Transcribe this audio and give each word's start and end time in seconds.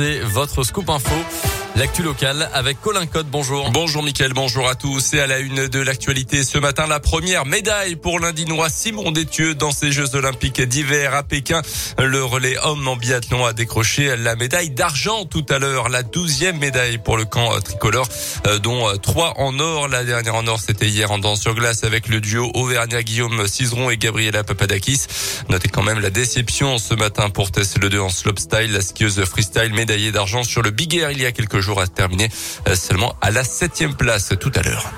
C'est 0.00 0.20
votre 0.20 0.62
scoop 0.62 0.88
info. 0.90 1.12
L'actu 1.78 2.02
locale 2.02 2.50
avec 2.54 2.80
Colin 2.80 3.06
Code. 3.06 3.28
Bonjour. 3.30 3.70
Bonjour 3.70 4.02
Mickaël, 4.02 4.32
bonjour 4.32 4.68
à 4.68 4.74
tous. 4.74 5.14
Et 5.14 5.20
à 5.20 5.28
la 5.28 5.38
une 5.38 5.68
de 5.68 5.78
l'actualité 5.78 6.42
ce 6.42 6.58
matin, 6.58 6.88
la 6.88 6.98
première 6.98 7.46
médaille 7.46 7.94
pour 7.94 8.18
l'Indinois 8.18 8.68
Simon 8.68 9.12
Détieux 9.12 9.54
dans 9.54 9.70
ces 9.70 9.92
Jeux 9.92 10.16
Olympiques 10.16 10.60
d'hiver 10.60 11.14
à 11.14 11.22
Pékin. 11.22 11.62
Le 11.96 12.24
relais 12.24 12.56
homme 12.64 12.88
en 12.88 12.96
biathlon 12.96 13.46
a 13.46 13.52
décroché 13.52 14.16
la 14.16 14.34
médaille 14.34 14.70
d'argent 14.70 15.24
tout 15.24 15.46
à 15.50 15.60
l'heure. 15.60 15.88
La 15.88 16.02
douzième 16.02 16.58
médaille 16.58 16.98
pour 16.98 17.16
le 17.16 17.24
camp 17.24 17.48
tricolore, 17.60 18.08
euh, 18.48 18.58
dont 18.58 18.84
trois 18.98 19.34
en 19.36 19.56
or. 19.60 19.86
La 19.86 20.02
dernière 20.02 20.34
en 20.34 20.48
or, 20.48 20.58
c'était 20.58 20.88
hier 20.88 21.12
en 21.12 21.18
danse 21.18 21.42
sur 21.42 21.54
glace 21.54 21.84
avec 21.84 22.08
le 22.08 22.20
duo 22.20 22.50
Auvergnat 22.54 23.04
Guillaume 23.04 23.46
Cizeron 23.46 23.90
et 23.90 23.98
Gabriela 23.98 24.42
Papadakis. 24.42 25.02
Notez 25.48 25.68
quand 25.68 25.84
même 25.84 26.00
la 26.00 26.10
déception 26.10 26.78
ce 26.78 26.94
matin 26.94 27.30
pour 27.30 27.52
Tess 27.52 27.78
Le 27.80 27.88
2 27.88 28.00
en 28.00 28.08
slopestyle. 28.08 28.72
La 28.72 28.80
skieuse 28.80 29.24
freestyle 29.26 29.72
médaillée 29.74 30.10
d'argent 30.10 30.42
sur 30.42 30.62
le 30.62 30.72
Big 30.72 30.92
Air 30.96 31.12
il 31.12 31.22
y 31.22 31.26
a 31.26 31.30
quelques 31.30 31.60
jours 31.60 31.67
jour 31.68 31.80
à 31.82 31.86
terminer 31.86 32.30
euh, 32.66 32.74
seulement 32.74 33.14
à 33.20 33.30
la 33.30 33.44
septième 33.44 33.94
place 33.94 34.32
tout 34.40 34.52
à 34.54 34.62
l'heure. 34.62 34.90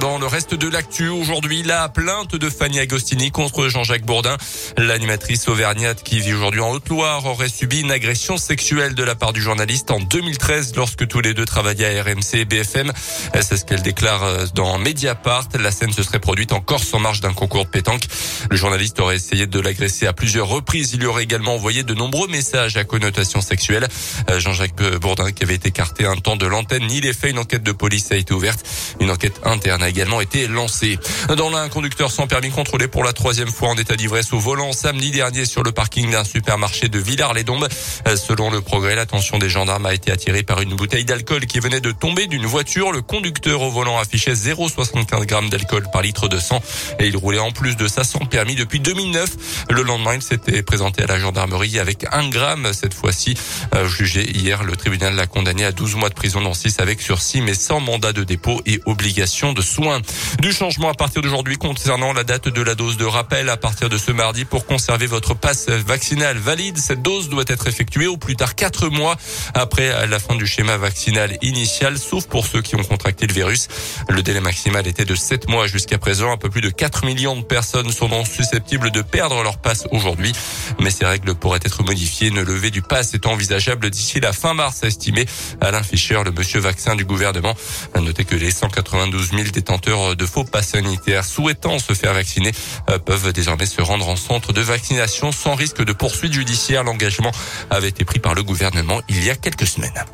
Dans 0.00 0.18
le 0.18 0.26
reste 0.26 0.54
de 0.54 0.68
l'actu, 0.68 1.08
aujourd'hui, 1.08 1.62
la 1.62 1.88
plainte 1.88 2.34
de 2.34 2.50
Fanny 2.50 2.80
Agostini 2.80 3.30
contre 3.30 3.68
Jean-Jacques 3.68 4.04
Bourdin. 4.04 4.36
L'animatrice 4.76 5.48
auvergnate 5.48 6.02
qui 6.02 6.18
vit 6.18 6.34
aujourd'hui 6.34 6.60
en 6.60 6.72
Haute-Loire 6.72 7.24
aurait 7.24 7.48
subi 7.48 7.80
une 7.80 7.92
agression 7.92 8.36
sexuelle 8.36 8.94
de 8.94 9.02
la 9.04 9.14
part 9.14 9.32
du 9.32 9.40
journaliste 9.40 9.90
en 9.90 10.00
2013 10.00 10.74
lorsque 10.76 11.06
tous 11.06 11.20
les 11.20 11.34
deux 11.34 11.44
travaillaient 11.44 11.98
à 11.98 12.02
RMC 12.02 12.34
et 12.34 12.44
BFM. 12.44 12.92
C'est 13.40 13.56
ce 13.56 13.64
qu'elle 13.64 13.80
déclare 13.80 14.24
euh, 14.24 14.46
dans 14.54 14.76
Mediapart. 14.78 15.48
La 15.58 15.70
scène 15.70 15.92
se 15.92 16.02
serait 16.02 16.18
produite 16.18 16.52
en 16.52 16.60
Corse 16.60 16.92
en 16.92 16.98
marge 16.98 17.20
d'un 17.20 17.32
concours 17.32 17.64
de 17.64 17.70
pétanque. 17.70 18.04
Le 18.50 18.56
journaliste 18.56 18.98
aurait 19.00 19.16
essayé 19.16 19.46
de 19.46 19.60
l'agresser 19.60 20.06
à 20.06 20.12
plusieurs 20.12 20.48
reprises. 20.48 20.92
Il 20.94 21.00
lui 21.00 21.06
aurait 21.06 21.22
également 21.22 21.54
envoyé 21.54 21.84
de 21.84 21.94
nombreux 21.94 22.28
messages 22.28 22.76
à 22.76 22.84
connotation 22.84 23.40
sexuelle. 23.40 23.86
Euh, 24.30 24.40
Jean-Jacques 24.40 24.82
Bourdin, 25.00 25.32
qui 25.32 25.44
avait 25.44 25.54
écarté 25.54 26.04
un 26.06 26.16
temps 26.16 26.36
de 26.36 26.46
l'antenne, 26.46 26.86
ni 26.86 27.00
les 27.00 27.12
faits, 27.12 27.30
une 27.30 27.38
enquête 27.38 27.62
de 27.62 27.72
police 27.72 28.10
a 28.10 28.16
été 28.16 28.34
ouverte. 28.34 28.66
Une 29.00 29.10
enquête 29.10 29.40
interne 29.44 29.75
a 29.80 29.88
également 29.88 30.20
été 30.20 30.46
lancé. 30.48 30.98
Dans 31.36 31.50
l'un, 31.50 31.62
un 31.62 31.68
conducteur 31.68 32.10
sans 32.10 32.26
permis 32.26 32.50
contrôlé 32.50 32.88
pour 32.88 33.04
la 33.04 33.12
troisième 33.12 33.48
fois 33.48 33.68
en 33.68 33.76
état 33.76 33.96
d'ivresse 33.96 34.32
au 34.32 34.38
volant 34.38 34.72
samedi 34.72 35.10
dernier 35.10 35.44
sur 35.44 35.62
le 35.62 35.72
parking 35.72 36.10
d'un 36.10 36.24
supermarché 36.24 36.88
de 36.88 36.98
Villars-les-Dombes. 36.98 37.68
Selon 38.16 38.50
le 38.50 38.60
progrès, 38.60 38.94
l'attention 38.94 39.38
des 39.38 39.48
gendarmes 39.48 39.86
a 39.86 39.94
été 39.94 40.10
attirée 40.12 40.42
par 40.42 40.60
une 40.60 40.74
bouteille 40.74 41.04
d'alcool 41.04 41.46
qui 41.46 41.60
venait 41.60 41.80
de 41.80 41.92
tomber 41.92 42.26
d'une 42.26 42.46
voiture. 42.46 42.92
Le 42.92 43.02
conducteur 43.02 43.62
au 43.62 43.70
volant 43.70 43.98
affichait 43.98 44.34
0,75 44.34 45.26
grammes 45.26 45.48
d'alcool 45.48 45.86
par 45.92 46.02
litre 46.02 46.28
de 46.28 46.38
sang 46.38 46.60
et 46.98 47.06
il 47.06 47.16
roulait 47.16 47.38
en 47.38 47.52
plus 47.52 47.76
de 47.76 47.88
ça 47.88 48.04
sans 48.04 48.24
permis 48.26 48.54
depuis 48.54 48.80
2009. 48.80 49.66
Le 49.70 49.82
lendemain, 49.82 50.14
il 50.14 50.22
s'était 50.22 50.62
présenté 50.62 51.02
à 51.02 51.06
la 51.06 51.18
gendarmerie 51.18 51.78
avec 51.78 52.06
un 52.12 52.28
gramme 52.28 52.72
cette 52.72 52.94
fois-ci. 52.94 53.36
Euh, 53.74 53.88
jugé 53.88 54.30
hier, 54.30 54.64
le 54.64 54.76
tribunal 54.76 55.14
l'a 55.14 55.26
condamné 55.26 55.64
à 55.64 55.72
12 55.72 55.96
mois 55.96 56.08
de 56.08 56.14
prison 56.14 56.40
dans 56.40 56.54
6 56.54 56.80
avec 56.80 57.00
sursis 57.00 57.40
mais 57.40 57.54
sans 57.54 57.80
mandat 57.80 58.12
de 58.12 58.24
dépôt 58.24 58.60
et 58.66 58.80
obligation 58.86 59.52
de 59.52 59.62
soins. 59.66 60.00
Du 60.40 60.52
changement 60.52 60.88
à 60.88 60.94
partir 60.94 61.20
d'aujourd'hui 61.20 61.58
concernant 61.58 62.12
la 62.12 62.24
date 62.24 62.48
de 62.48 62.62
la 62.62 62.74
dose 62.74 62.96
de 62.96 63.04
rappel 63.04 63.50
à 63.50 63.56
partir 63.56 63.88
de 63.88 63.98
ce 63.98 64.12
mardi 64.12 64.44
pour 64.44 64.64
conserver 64.66 65.06
votre 65.06 65.34
passe 65.34 65.68
vaccinal 65.68 66.38
valide. 66.38 66.78
Cette 66.78 67.02
dose 67.02 67.28
doit 67.28 67.44
être 67.48 67.66
effectuée 67.66 68.06
au 68.06 68.16
plus 68.16 68.36
tard 68.36 68.54
quatre 68.54 68.88
mois 68.88 69.16
après 69.54 70.06
la 70.06 70.18
fin 70.18 70.36
du 70.36 70.46
schéma 70.46 70.76
vaccinal 70.76 71.36
initial, 71.42 71.98
sauf 71.98 72.26
pour 72.26 72.46
ceux 72.46 72.62
qui 72.62 72.76
ont 72.76 72.84
contracté 72.84 73.26
le 73.26 73.34
virus. 73.34 73.68
Le 74.08 74.22
délai 74.22 74.40
maximal 74.40 74.86
était 74.86 75.04
de 75.04 75.14
7 75.14 75.48
mois 75.48 75.66
jusqu'à 75.66 75.98
présent. 75.98 76.32
Un 76.32 76.36
peu 76.36 76.48
plus 76.50 76.60
de 76.60 76.70
4 76.70 77.04
millions 77.04 77.36
de 77.36 77.42
personnes 77.42 77.90
sont 77.90 78.08
donc 78.08 78.26
susceptibles 78.26 78.90
de 78.90 79.02
perdre 79.02 79.42
leur 79.42 79.58
passe 79.58 79.86
aujourd'hui. 79.90 80.32
Mais 80.80 80.90
ces 80.90 81.04
règles 81.04 81.34
pourraient 81.34 81.60
être 81.62 81.82
modifiées. 81.82 82.28
Une 82.28 82.42
levée 82.42 82.70
du 82.70 82.82
pass 82.82 83.14
est 83.14 83.26
envisageable 83.26 83.90
d'ici 83.90 84.20
la 84.20 84.32
fin 84.32 84.54
mars, 84.54 84.84
a 84.84 84.86
estimé 84.86 85.26
Alain 85.60 85.82
Fischer, 85.82 86.22
le 86.24 86.30
monsieur 86.30 86.60
vaccin 86.60 86.94
du 86.94 87.04
gouvernement. 87.04 87.54
À 87.94 88.00
noter 88.00 88.24
que 88.24 88.36
les 88.36 88.50
192 88.50 89.30
000 89.30 89.42
détenteurs 89.56 90.16
de 90.16 90.26
faux 90.26 90.44
pas 90.44 90.62
sanitaires 90.62 91.24
souhaitant 91.24 91.78
se 91.78 91.94
faire 91.94 92.12
vacciner 92.12 92.52
euh, 92.90 92.98
peuvent 92.98 93.32
désormais 93.32 93.64
se 93.64 93.80
rendre 93.80 94.08
en 94.08 94.16
centre 94.16 94.52
de 94.52 94.60
vaccination 94.60 95.32
sans 95.32 95.54
risque 95.54 95.82
de 95.82 95.92
poursuite 95.92 96.34
judiciaire. 96.34 96.84
L'engagement 96.84 97.32
avait 97.70 97.88
été 97.88 98.04
pris 98.04 98.18
par 98.18 98.34
le 98.34 98.42
gouvernement 98.42 99.00
il 99.08 99.24
y 99.24 99.30
a 99.30 99.34
quelques 99.34 99.66
semaines. 99.66 100.04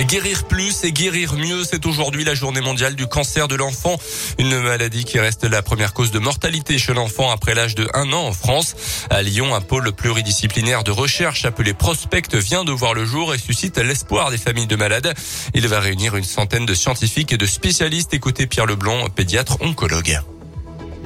Guérir 0.00 0.44
plus 0.44 0.84
et 0.84 0.92
guérir 0.92 1.34
mieux, 1.34 1.64
c'est 1.64 1.84
aujourd'hui 1.86 2.22
la 2.22 2.34
journée 2.34 2.60
mondiale 2.60 2.94
du 2.94 3.06
cancer 3.06 3.48
de 3.48 3.54
l'enfant, 3.54 3.98
une 4.38 4.60
maladie 4.60 5.04
qui 5.04 5.18
reste 5.18 5.44
la 5.44 5.62
première 5.62 5.94
cause 5.94 6.10
de 6.10 6.18
mortalité 6.18 6.78
chez 6.78 6.92
l'enfant 6.92 7.30
après 7.30 7.54
l'âge 7.54 7.74
de 7.74 7.88
1 7.94 8.12
an 8.12 8.26
en 8.26 8.32
France. 8.32 8.76
À 9.10 9.22
Lyon, 9.22 9.54
un 9.54 9.60
pôle 9.60 9.90
pluridisciplinaire 9.92 10.84
de 10.84 10.90
recherche 10.90 11.44
appelé 11.44 11.72
Prospect 11.72 12.36
vient 12.36 12.64
de 12.64 12.72
voir 12.72 12.94
le 12.94 13.06
jour 13.06 13.34
et 13.34 13.38
suscite 13.38 13.78
l'espoir 13.78 14.30
des 14.30 14.38
familles 14.38 14.66
de 14.66 14.76
malades. 14.76 15.14
Il 15.54 15.66
va 15.66 15.80
réunir 15.80 16.14
une 16.14 16.24
centaine 16.24 16.66
de 16.66 16.74
scientifiques 16.74 17.32
et 17.32 17.38
de 17.38 17.46
spécialistes. 17.46 18.12
Écoutez 18.12 18.46
Pierre 18.46 18.66
Leblond, 18.66 19.08
pédiatre 19.08 19.56
oncologue 19.60 20.20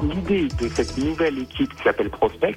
l'idée 0.03 0.47
de 0.59 0.67
cette 0.69 0.97
nouvelle 0.97 1.39
équipe 1.39 1.73
qui 1.75 1.83
s'appelle 1.83 2.09
Prospect, 2.09 2.55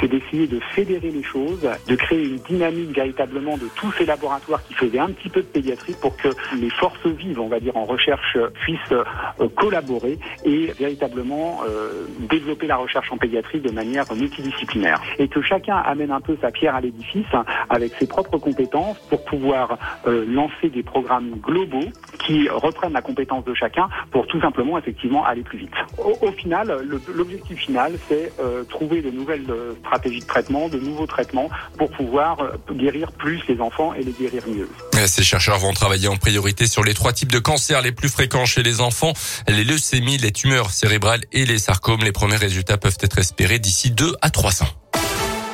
c'est 0.00 0.08
d'essayer 0.08 0.46
de 0.46 0.60
fédérer 0.74 1.10
les 1.10 1.22
choses, 1.22 1.68
de 1.86 1.94
créer 1.94 2.24
une 2.24 2.38
dynamique 2.38 2.94
véritablement 2.94 3.56
de 3.56 3.68
tous 3.76 3.92
ces 3.92 4.04
laboratoires 4.04 4.62
qui 4.64 4.74
faisaient 4.74 4.98
un 4.98 5.10
petit 5.10 5.28
peu 5.28 5.40
de 5.40 5.46
pédiatrie 5.46 5.94
pour 6.00 6.16
que 6.16 6.28
les 6.56 6.70
forces 6.70 7.06
vives, 7.06 7.40
on 7.40 7.48
va 7.48 7.60
dire 7.60 7.76
en 7.76 7.84
recherche, 7.84 8.36
puissent 8.62 8.78
euh, 8.92 9.48
collaborer 9.56 10.18
et 10.44 10.72
véritablement 10.78 11.60
euh, 11.66 12.06
développer 12.28 12.66
la 12.66 12.76
recherche 12.76 13.10
en 13.12 13.16
pédiatrie 13.16 13.60
de 13.60 13.70
manière 13.70 14.04
multidisciplinaire. 14.14 15.00
Et 15.18 15.28
que 15.28 15.42
chacun 15.42 15.76
amène 15.76 16.10
un 16.10 16.20
peu 16.20 16.36
sa 16.40 16.50
pierre 16.50 16.74
à 16.74 16.80
l'édifice 16.80 17.26
avec 17.70 17.92
ses 17.98 18.06
propres 18.06 18.38
compétences 18.38 18.98
pour 19.08 19.24
pouvoir 19.24 19.78
euh, 20.06 20.24
lancer 20.26 20.68
des 20.68 20.82
programmes 20.82 21.36
globaux 21.40 21.90
qui 22.24 22.48
reprennent 22.48 22.92
la 22.92 23.02
compétence 23.02 23.44
de 23.44 23.54
chacun 23.54 23.88
pour 24.10 24.26
tout 24.26 24.40
simplement 24.40 24.78
effectivement 24.78 25.24
aller 25.24 25.42
plus 25.42 25.58
vite. 25.58 25.74
Au 25.98 26.30
final, 26.32 26.81
l'objectif 27.14 27.58
final, 27.58 27.98
c'est 28.08 28.32
euh, 28.40 28.64
trouver 28.64 29.02
de 29.02 29.10
nouvelles 29.10 29.50
euh, 29.50 29.74
stratégies 29.80 30.20
de 30.20 30.26
traitement, 30.26 30.68
de 30.68 30.78
nouveaux 30.78 31.06
traitements 31.06 31.48
pour 31.78 31.90
pouvoir 31.90 32.40
euh, 32.40 32.74
guérir 32.74 33.12
plus 33.12 33.40
les 33.48 33.60
enfants 33.60 33.94
et 33.94 34.02
les 34.02 34.12
guérir 34.12 34.42
mieux. 34.48 34.68
Ces 35.06 35.22
chercheurs 35.22 35.58
vont 35.58 35.72
travailler 35.72 36.08
en 36.08 36.16
priorité 36.16 36.66
sur 36.66 36.84
les 36.84 36.94
trois 36.94 37.12
types 37.12 37.32
de 37.32 37.38
cancers 37.38 37.82
les 37.82 37.92
plus 37.92 38.08
fréquents 38.08 38.46
chez 38.46 38.62
les 38.62 38.80
enfants, 38.80 39.12
les 39.48 39.64
leucémies, 39.64 40.18
les 40.18 40.32
tumeurs 40.32 40.70
cérébrales 40.70 41.22
et 41.32 41.44
les 41.44 41.58
sarcomes. 41.58 42.02
Les 42.02 42.12
premiers 42.12 42.36
résultats 42.36 42.78
peuvent 42.78 42.98
être 43.00 43.18
espérés 43.18 43.58
d'ici 43.58 43.90
2 43.90 44.14
à 44.20 44.30
3 44.30 44.62
ans. 44.62 45.01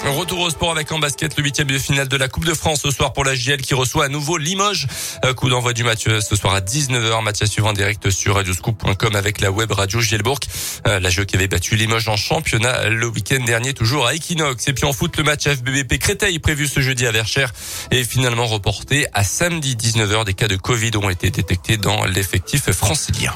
Retour 0.05 0.41
au 0.41 0.51
sport 0.51 0.71
avec 0.71 0.91
en 0.93 0.99
basket 0.99 1.37
le 1.37 1.45
huitième 1.45 1.69
de 1.69 1.79
finale 1.79 2.09
de 2.09 2.17
la 2.17 2.29
Coupe 2.29 2.45
de 2.45 2.55
France 2.55 2.81
ce 2.83 2.91
soir 2.91 3.13
pour 3.13 3.25
la 3.25 3.35
JL 3.35 3.61
qui 3.61 3.75
reçoit 3.75 4.07
à 4.07 4.09
nouveau 4.09 4.39
Limoges. 4.39 4.87
Euh, 5.25 5.35
coup 5.35 5.51
d'envoi 5.51 5.73
du 5.73 5.85
match 5.85 6.07
euh, 6.07 6.21
ce 6.21 6.35
soir 6.35 6.55
à 6.55 6.61
19h. 6.61 7.23
Match 7.23 7.43
à 7.43 7.47
suivre 7.47 7.69
en 7.69 7.73
direct 7.73 8.09
sur 8.11 8.37
radioscoop.com 8.37 9.15
avec 9.15 9.41
la 9.41 9.51
web 9.51 9.71
radio 9.71 10.01
Gielbourg. 10.01 10.41
Euh, 10.87 10.99
la 11.01 11.11
JL 11.11 11.27
qui 11.27 11.37
avait 11.37 11.49
battu 11.49 11.77
Limoges 11.77 12.09
en 12.09 12.17
championnat 12.17 12.89
le 12.89 13.07
week-end 13.07 13.45
dernier 13.45 13.75
toujours 13.75 14.07
à 14.07 14.15
Equinox. 14.15 14.69
Et 14.69 14.73
puis 14.73 14.85
en 14.85 14.93
foot 14.93 15.17
le 15.17 15.25
match 15.25 15.45
FBBP 15.45 15.99
Créteil 15.99 16.39
prévu 16.39 16.67
ce 16.67 16.81
jeudi 16.81 17.07
à 17.07 17.11
Verchères 17.11 17.53
est 17.91 18.05
finalement 18.05 18.47
reporté 18.47 19.07
à 19.15 19.25
samedi 19.25 19.77
19h. 19.77 20.25
Des 20.25 20.35
cas 20.35 20.49
de 20.49 20.57
Covid 20.57 20.93
ont 20.97 21.11
été 21.11 21.31
détectés 21.31 21.77
dans 21.77 22.05
l'effectif 22.05 22.71
francilien. 22.71 23.35